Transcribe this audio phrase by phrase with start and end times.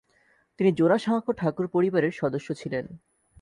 [0.59, 2.85] তিনি জোড়াসাঁকো ঠাকুর পরিবারের সদস্য ছিলেন।